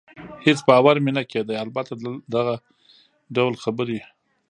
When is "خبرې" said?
3.63-3.99